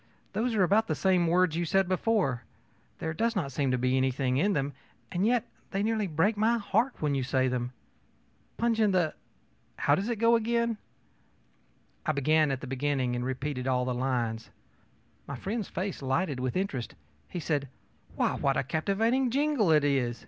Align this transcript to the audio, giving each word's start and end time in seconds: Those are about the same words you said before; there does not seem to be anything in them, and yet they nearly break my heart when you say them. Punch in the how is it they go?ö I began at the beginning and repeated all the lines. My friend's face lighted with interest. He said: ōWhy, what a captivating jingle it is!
Those 0.33 0.55
are 0.55 0.63
about 0.63 0.87
the 0.87 0.95
same 0.95 1.27
words 1.27 1.55
you 1.55 1.63
said 1.63 1.87
before; 1.87 2.41
there 2.97 3.13
does 3.13 3.35
not 3.35 3.51
seem 3.51 3.69
to 3.69 3.77
be 3.77 3.95
anything 3.97 4.37
in 4.37 4.53
them, 4.53 4.73
and 5.11 5.27
yet 5.27 5.43
they 5.69 5.83
nearly 5.83 6.07
break 6.07 6.35
my 6.35 6.57
heart 6.57 6.95
when 7.03 7.13
you 7.13 7.21
say 7.21 7.47
them. 7.47 7.71
Punch 8.57 8.79
in 8.79 8.93
the 8.93 9.13
how 9.75 9.93
is 9.93 10.05
it 10.09 10.17
they 10.17 10.25
go?ö 10.25 10.75
I 12.03 12.11
began 12.13 12.49
at 12.49 12.61
the 12.61 12.65
beginning 12.65 13.15
and 13.15 13.23
repeated 13.23 13.67
all 13.67 13.85
the 13.85 13.93
lines. 13.93 14.49
My 15.27 15.35
friend's 15.35 15.67
face 15.69 16.01
lighted 16.01 16.39
with 16.39 16.57
interest. 16.57 16.95
He 17.29 17.39
said: 17.39 17.69
ōWhy, 18.17 18.41
what 18.41 18.57
a 18.57 18.63
captivating 18.63 19.29
jingle 19.29 19.71
it 19.71 19.83
is! 19.83 20.19